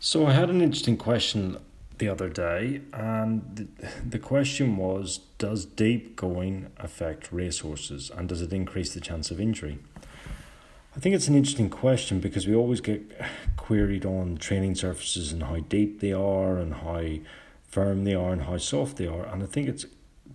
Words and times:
So 0.00 0.26
I 0.26 0.32
had 0.32 0.48
an 0.48 0.62
interesting 0.62 0.96
question 0.96 1.58
the 1.98 2.08
other 2.08 2.28
day, 2.28 2.82
and 2.92 3.42
the, 3.52 3.66
the 4.08 4.18
question 4.20 4.76
was 4.76 5.18
Does 5.38 5.64
deep 5.64 6.14
going 6.14 6.70
affect 6.76 7.32
racehorses 7.32 8.08
and 8.08 8.28
does 8.28 8.40
it 8.40 8.52
increase 8.52 8.94
the 8.94 9.00
chance 9.00 9.32
of 9.32 9.40
injury? 9.40 9.78
I 10.94 11.00
think 11.00 11.16
it's 11.16 11.26
an 11.26 11.34
interesting 11.34 11.68
question 11.68 12.20
because 12.20 12.46
we 12.46 12.54
always 12.54 12.80
get 12.80 13.02
queried 13.56 14.06
on 14.06 14.36
training 14.36 14.76
surfaces 14.76 15.32
and 15.32 15.42
how 15.42 15.56
deep 15.56 15.98
they 15.98 16.12
are 16.12 16.58
and 16.58 16.74
how 16.74 17.02
firm 17.64 18.04
they 18.04 18.14
are 18.14 18.32
and 18.32 18.42
how 18.42 18.56
soft 18.56 18.98
they 18.98 19.06
are. 19.08 19.26
And 19.26 19.42
I 19.42 19.46
think 19.46 19.68
it's 19.68 19.84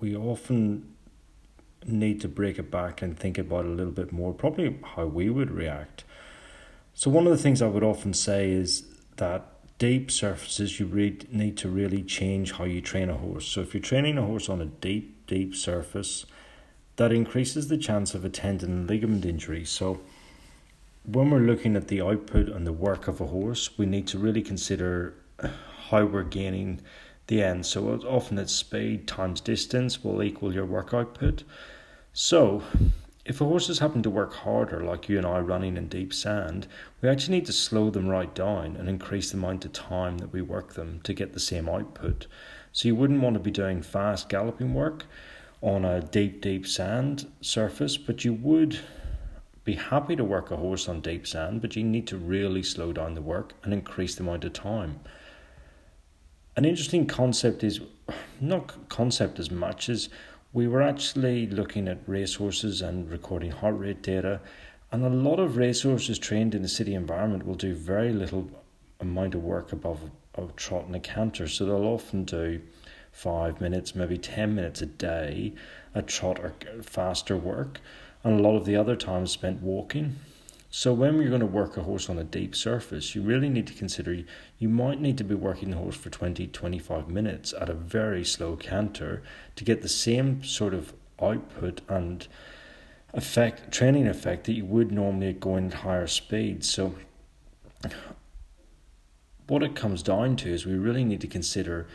we 0.00 0.14
often 0.14 0.94
need 1.86 2.20
to 2.20 2.28
break 2.28 2.58
it 2.58 2.70
back 2.70 3.00
and 3.00 3.18
think 3.18 3.38
about 3.38 3.64
a 3.64 3.68
little 3.68 3.92
bit 3.92 4.12
more, 4.12 4.34
probably 4.34 4.78
how 4.82 5.06
we 5.06 5.30
would 5.30 5.50
react. 5.50 6.04
So 6.92 7.10
one 7.10 7.26
of 7.26 7.32
the 7.32 7.42
things 7.42 7.62
I 7.62 7.68
would 7.68 7.84
often 7.84 8.12
say 8.12 8.50
is 8.50 8.84
that 9.16 9.44
deep 9.78 10.10
surfaces 10.10 10.80
you 10.80 10.86
re- 10.86 11.18
need 11.30 11.56
to 11.58 11.68
really 11.68 12.02
change 12.02 12.52
how 12.52 12.64
you 12.64 12.80
train 12.80 13.10
a 13.10 13.16
horse. 13.16 13.46
So 13.46 13.60
if 13.60 13.74
you're 13.74 13.82
training 13.82 14.18
a 14.18 14.22
horse 14.22 14.48
on 14.48 14.60
a 14.60 14.66
deep, 14.66 15.26
deep 15.26 15.54
surface, 15.54 16.26
that 16.96 17.12
increases 17.12 17.68
the 17.68 17.76
chance 17.76 18.14
of 18.14 18.24
a 18.24 18.30
tendon 18.30 18.70
and 18.70 18.88
ligament 18.88 19.24
injury. 19.26 19.64
So 19.64 20.00
when 21.04 21.30
we're 21.30 21.38
looking 21.40 21.76
at 21.76 21.88
the 21.88 22.00
output 22.00 22.48
and 22.48 22.66
the 22.66 22.72
work 22.72 23.06
of 23.06 23.20
a 23.20 23.26
horse, 23.26 23.78
we 23.78 23.86
need 23.86 24.06
to 24.08 24.18
really 24.18 24.42
consider 24.42 25.14
how 25.88 26.04
we're 26.04 26.22
gaining 26.22 26.80
the 27.26 27.42
end. 27.42 27.66
So 27.66 27.88
often 28.08 28.38
it's 28.38 28.54
speed 28.54 29.06
times 29.06 29.40
distance 29.40 30.02
will 30.02 30.22
equal 30.22 30.54
your 30.54 30.64
work 30.64 30.94
output. 30.94 31.42
So 32.12 32.62
if 33.26 33.38
horses 33.38 33.80
happen 33.80 34.04
to 34.04 34.10
work 34.10 34.32
harder, 34.32 34.84
like 34.84 35.08
you 35.08 35.18
and 35.18 35.26
I 35.26 35.40
running 35.40 35.76
in 35.76 35.88
deep 35.88 36.14
sand, 36.14 36.68
we 37.02 37.08
actually 37.08 37.38
need 37.38 37.46
to 37.46 37.52
slow 37.52 37.90
them 37.90 38.06
right 38.06 38.32
down 38.32 38.76
and 38.76 38.88
increase 38.88 39.32
the 39.32 39.36
amount 39.36 39.64
of 39.64 39.72
time 39.72 40.18
that 40.18 40.32
we 40.32 40.42
work 40.42 40.74
them 40.74 41.00
to 41.02 41.12
get 41.12 41.32
the 41.32 41.40
same 41.40 41.68
output. 41.68 42.28
So 42.70 42.86
you 42.86 42.94
wouldn't 42.94 43.22
want 43.22 43.34
to 43.34 43.40
be 43.40 43.50
doing 43.50 43.82
fast 43.82 44.28
galloping 44.28 44.74
work 44.74 45.06
on 45.60 45.84
a 45.84 46.00
deep, 46.00 46.40
deep 46.40 46.68
sand 46.68 47.26
surface, 47.40 47.96
but 47.96 48.24
you 48.24 48.32
would 48.32 48.78
be 49.64 49.74
happy 49.74 50.14
to 50.14 50.22
work 50.22 50.52
a 50.52 50.56
horse 50.56 50.88
on 50.88 51.00
deep 51.00 51.26
sand, 51.26 51.60
but 51.60 51.74
you 51.74 51.82
need 51.82 52.06
to 52.06 52.16
really 52.16 52.62
slow 52.62 52.92
down 52.92 53.14
the 53.14 53.22
work 53.22 53.54
and 53.64 53.72
increase 53.72 54.14
the 54.14 54.22
amount 54.22 54.44
of 54.44 54.52
time. 54.52 55.00
An 56.54 56.64
interesting 56.64 57.06
concept 57.06 57.64
is 57.64 57.80
not 58.40 58.88
concept 58.88 59.40
as 59.40 59.50
much 59.50 59.88
as 59.88 60.08
we 60.52 60.66
were 60.66 60.82
actually 60.82 61.46
looking 61.46 61.88
at 61.88 61.98
racehorses 62.06 62.80
and 62.80 63.10
recording 63.10 63.50
heart 63.50 63.78
rate 63.78 64.02
data. 64.02 64.40
And 64.92 65.04
a 65.04 65.10
lot 65.10 65.38
of 65.38 65.56
racehorses 65.56 66.18
trained 66.18 66.54
in 66.54 66.62
the 66.62 66.68
city 66.68 66.94
environment 66.94 67.46
will 67.46 67.54
do 67.54 67.74
very 67.74 68.12
little 68.12 68.48
amount 69.00 69.34
of 69.34 69.42
work 69.42 69.72
above 69.72 70.10
a 70.34 70.46
trot 70.56 70.86
and 70.86 70.96
a 70.96 71.00
canter. 71.00 71.48
So 71.48 71.64
they'll 71.64 71.84
often 71.84 72.24
do 72.24 72.62
five 73.12 73.60
minutes, 73.60 73.94
maybe 73.94 74.18
10 74.18 74.54
minutes 74.54 74.82
a 74.82 74.86
day 74.86 75.54
a 75.94 76.02
trot 76.02 76.38
or 76.38 76.54
faster 76.82 77.36
work. 77.36 77.80
And 78.22 78.38
a 78.38 78.42
lot 78.42 78.56
of 78.56 78.64
the 78.64 78.76
other 78.76 78.96
time 78.96 79.26
spent 79.26 79.62
walking. 79.62 80.16
So 80.78 80.92
when 80.92 81.16
you're 81.16 81.30
going 81.30 81.40
to 81.40 81.46
work 81.46 81.78
a 81.78 81.84
horse 81.84 82.10
on 82.10 82.18
a 82.18 82.22
deep 82.22 82.54
surface, 82.54 83.14
you 83.14 83.22
really 83.22 83.48
need 83.48 83.66
to 83.68 83.72
consider 83.72 84.24
you 84.58 84.68
might 84.68 85.00
need 85.00 85.16
to 85.16 85.24
be 85.24 85.34
working 85.34 85.70
the 85.70 85.78
horse 85.78 85.96
for 85.96 86.10
20 86.10 86.48
25 86.48 87.08
minutes 87.08 87.54
at 87.58 87.70
a 87.70 87.72
very 87.72 88.22
slow 88.22 88.56
canter 88.56 89.22
to 89.54 89.64
get 89.64 89.80
the 89.80 89.88
same 89.88 90.44
sort 90.44 90.74
of 90.74 90.92
output 91.18 91.80
and 91.88 92.28
effect 93.14 93.72
training 93.72 94.06
effect 94.06 94.44
that 94.44 94.52
you 94.52 94.66
would 94.66 94.92
normally 94.92 95.32
going 95.32 95.68
at 95.68 95.78
higher 95.78 96.06
speeds. 96.06 96.68
So 96.68 96.94
what 99.46 99.62
it 99.62 99.74
comes 99.74 100.02
down 100.02 100.36
to 100.36 100.52
is 100.52 100.66
we 100.66 100.74
really 100.74 101.04
need 101.04 101.22
to 101.22 101.26
consider 101.26 101.86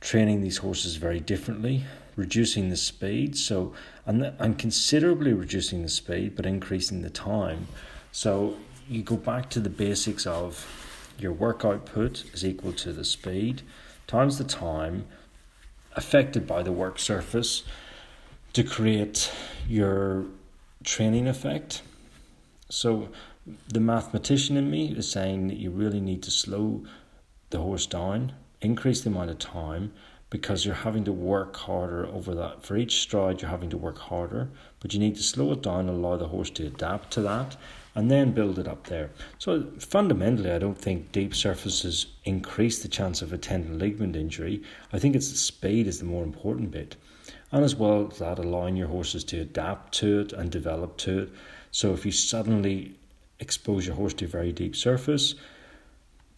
training 0.00 0.40
these 0.40 0.58
horses 0.58 0.94
very 0.94 1.18
differently, 1.18 1.82
reducing 2.14 2.68
the 2.68 2.76
speed, 2.76 3.36
so 3.36 3.72
and 4.06 4.22
and 4.38 4.56
considerably 4.56 5.32
reducing 5.32 5.82
the 5.82 5.88
speed 5.88 6.36
but 6.36 6.46
increasing 6.46 7.02
the 7.02 7.10
time. 7.10 7.66
So 8.14 8.54
you 8.88 9.02
go 9.02 9.16
back 9.16 9.50
to 9.50 9.58
the 9.58 9.68
basics 9.68 10.24
of 10.24 10.64
your 11.18 11.32
work 11.32 11.64
output 11.64 12.22
is 12.32 12.44
equal 12.44 12.72
to 12.74 12.92
the 12.92 13.04
speed 13.04 13.62
times 14.06 14.38
the 14.38 14.44
time 14.44 15.06
affected 15.96 16.46
by 16.46 16.62
the 16.62 16.70
work 16.70 17.00
surface 17.00 17.64
to 18.52 18.62
create 18.62 19.32
your 19.68 20.26
training 20.84 21.26
effect. 21.26 21.82
So 22.68 23.08
the 23.66 23.80
mathematician 23.80 24.56
in 24.56 24.70
me 24.70 24.92
is 24.96 25.10
saying 25.10 25.48
that 25.48 25.56
you 25.56 25.70
really 25.70 26.00
need 26.00 26.22
to 26.22 26.30
slow 26.30 26.84
the 27.50 27.58
horse 27.58 27.86
down, 27.86 28.32
increase 28.60 29.00
the 29.00 29.10
amount 29.10 29.30
of 29.30 29.40
time 29.40 29.92
because 30.34 30.66
you're 30.66 30.74
having 30.74 31.04
to 31.04 31.12
work 31.12 31.54
harder 31.54 32.08
over 32.08 32.34
that. 32.34 32.60
For 32.60 32.76
each 32.76 33.00
stride, 33.00 33.40
you're 33.40 33.52
having 33.52 33.70
to 33.70 33.76
work 33.76 33.98
harder, 33.98 34.48
but 34.80 34.92
you 34.92 34.98
need 34.98 35.14
to 35.14 35.22
slow 35.22 35.52
it 35.52 35.62
down 35.62 35.88
and 35.88 35.90
allow 35.90 36.16
the 36.16 36.26
horse 36.26 36.50
to 36.50 36.66
adapt 36.66 37.12
to 37.12 37.20
that 37.20 37.56
and 37.94 38.10
then 38.10 38.32
build 38.32 38.58
it 38.58 38.66
up 38.66 38.88
there. 38.88 39.10
So 39.38 39.68
fundamentally, 39.78 40.50
I 40.50 40.58
don't 40.58 40.76
think 40.76 41.12
deep 41.12 41.36
surfaces 41.36 42.06
increase 42.24 42.82
the 42.82 42.88
chance 42.88 43.22
of 43.22 43.32
a 43.32 43.38
tendon 43.38 43.78
ligament 43.78 44.16
injury. 44.16 44.60
I 44.92 44.98
think 44.98 45.14
it's 45.14 45.30
the 45.30 45.36
speed 45.36 45.86
is 45.86 46.00
the 46.00 46.04
more 46.04 46.24
important 46.24 46.72
bit, 46.72 46.96
and 47.52 47.64
as 47.64 47.76
well 47.76 48.10
as 48.10 48.18
that, 48.18 48.40
allowing 48.40 48.74
your 48.74 48.88
horses 48.88 49.22
to 49.26 49.40
adapt 49.40 49.94
to 49.98 50.18
it 50.18 50.32
and 50.32 50.50
develop 50.50 50.96
to 50.96 51.20
it. 51.20 51.28
So 51.70 51.92
if 51.92 52.04
you 52.04 52.10
suddenly 52.10 52.96
expose 53.38 53.86
your 53.86 53.94
horse 53.94 54.14
to 54.14 54.24
a 54.24 54.28
very 54.36 54.50
deep 54.50 54.74
surface, 54.74 55.36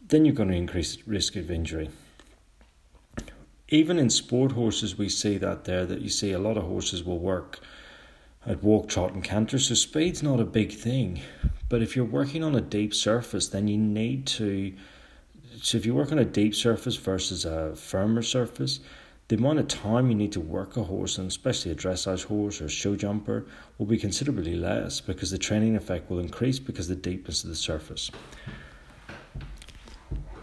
then 0.09 0.27
you're 0.27 0.35
going 0.35 0.51
to 0.51 0.55
increase 0.55 0.99
risk 1.07 1.37
of 1.37 1.51
injury. 1.51 1.89
Even 3.69 3.99
in 3.99 4.11
sport 4.11 4.53
horses, 4.53 4.97
we 4.97 5.09
see 5.09 5.39
that 5.39 5.65
there 5.65 5.85
that 5.87 6.01
you 6.01 6.09
see 6.09 6.31
a 6.31 6.39
lot 6.39 6.57
of 6.57 6.65
horses 6.65 7.03
will 7.03 7.19
work 7.19 7.59
at 8.47 8.63
walk, 8.63 8.89
trot, 8.89 9.13
and 9.13 9.25
canter. 9.25 9.59
So 9.59 9.75
speed's 9.75 10.23
not 10.23 10.39
a 10.39 10.45
big 10.45 10.73
thing, 10.73 11.21
but 11.69 11.83
if 11.83 11.97
you're 11.97 12.05
working 12.05 12.45
on 12.45 12.55
a 12.55 12.61
deep 12.61 12.95
surface, 12.95 13.49
then 13.49 13.67
you 13.67 13.77
need 13.77 14.27
to. 14.29 14.73
So 15.61 15.79
if 15.79 15.85
you 15.85 15.95
work 15.95 16.13
on 16.13 16.19
a 16.21 16.25
deep 16.25 16.55
surface 16.55 16.95
versus 16.95 17.45
a 17.45 17.75
firmer 17.75 18.23
surface, 18.23 18.79
the 19.27 19.37
amount 19.37 19.59
of 19.59 19.67
time 19.67 20.11
you 20.11 20.15
need 20.15 20.31
to 20.33 20.41
work 20.41 20.77
a 20.77 20.85
horse, 20.85 21.19
and 21.19 21.27
especially 21.27 21.73
a 21.73 21.75
dressage 21.75 22.25
horse 22.27 22.61
or 22.61 22.67
a 22.67 22.69
show 22.69 22.95
jumper, 22.95 23.47
will 23.79 23.87
be 23.87 23.99
considerably 23.99 24.55
less 24.55 25.01
because 25.01 25.33
the 25.33 25.39
training 25.39 25.75
effect 25.75 26.09
will 26.09 26.21
increase 26.21 26.61
because 26.61 26.87
the 26.87 26.95
deepness 26.95 27.43
of 27.43 27.51
the 27.51 27.57
surface. 27.57 28.13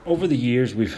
Over 0.06 0.28
the 0.28 0.36
years, 0.36 0.76
we've 0.76 0.98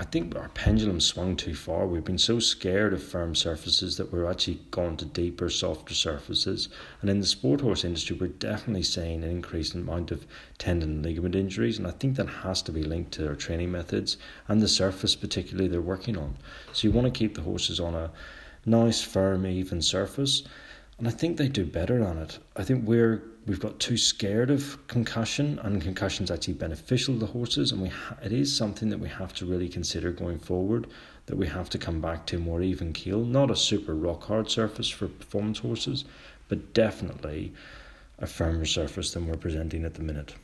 I 0.00 0.04
think 0.04 0.36
our 0.36 0.48
pendulum 0.50 1.00
swung 1.00 1.36
too 1.36 1.54
far. 1.54 1.86
We've 1.86 2.04
been 2.04 2.18
so 2.18 2.38
scared 2.38 2.92
of 2.92 3.02
firm 3.02 3.34
surfaces 3.34 3.96
that 3.96 4.12
we're 4.12 4.30
actually 4.30 4.60
gone 4.70 4.96
to 4.98 5.04
deeper, 5.04 5.50
softer 5.50 5.94
surfaces. 5.94 6.68
And 7.00 7.10
in 7.10 7.20
the 7.20 7.26
sport 7.26 7.60
horse 7.60 7.84
industry, 7.84 8.16
we're 8.18 8.28
definitely 8.28 8.84
seeing 8.84 9.24
an 9.24 9.30
increase 9.30 9.58
increased 9.58 9.74
amount 9.74 10.10
of 10.10 10.26
tendon 10.58 10.90
and 10.90 11.02
ligament 11.02 11.34
injuries. 11.34 11.78
And 11.78 11.86
I 11.86 11.90
think 11.90 12.16
that 12.16 12.28
has 12.28 12.62
to 12.62 12.72
be 12.72 12.82
linked 12.82 13.12
to 13.12 13.28
our 13.28 13.34
training 13.34 13.72
methods 13.72 14.16
and 14.46 14.60
the 14.60 14.68
surface, 14.68 15.16
particularly 15.16 15.68
they're 15.68 15.80
working 15.80 16.16
on. 16.16 16.36
So 16.72 16.86
you 16.86 16.92
want 16.92 17.06
to 17.06 17.18
keep 17.18 17.34
the 17.34 17.42
horses 17.42 17.80
on 17.80 17.94
a 17.94 18.10
nice, 18.64 19.02
firm, 19.02 19.46
even 19.46 19.82
surface. 19.82 20.44
And 20.98 21.08
I 21.08 21.10
think 21.10 21.36
they 21.36 21.48
do 21.48 21.64
better 21.64 22.04
on 22.04 22.18
it. 22.18 22.38
I 22.56 22.62
think 22.62 22.86
we're 22.86 23.22
we've 23.48 23.58
got 23.58 23.80
too 23.80 23.96
scared 23.96 24.50
of 24.50 24.86
concussion, 24.86 25.58
and 25.62 25.80
concussion 25.80 26.24
is 26.24 26.30
actually 26.30 26.54
beneficial 26.54 27.14
to 27.14 27.20
the 27.20 27.26
horses, 27.26 27.72
and 27.72 27.80
we 27.80 27.88
ha- 27.88 28.16
it 28.22 28.30
is 28.30 28.54
something 28.54 28.90
that 28.90 29.00
we 29.00 29.08
have 29.08 29.32
to 29.34 29.46
really 29.46 29.68
consider 29.68 30.12
going 30.12 30.38
forward. 30.38 30.86
That 31.26 31.36
we 31.36 31.46
have 31.48 31.68
to 31.70 31.78
come 31.78 32.00
back 32.00 32.24
to 32.26 32.38
more 32.38 32.62
even 32.62 32.92
keel, 32.92 33.24
not 33.24 33.50
a 33.50 33.56
super 33.56 33.94
rock 33.94 34.24
hard 34.24 34.50
surface 34.50 34.88
for 34.88 35.08
performance 35.08 35.58
horses, 35.58 36.04
but 36.48 36.72
definitely 36.72 37.52
a 38.18 38.26
firmer 38.26 38.64
surface 38.64 39.12
than 39.12 39.26
we're 39.26 39.36
presenting 39.36 39.84
at 39.84 39.94
the 39.94 40.02
minute. 40.02 40.34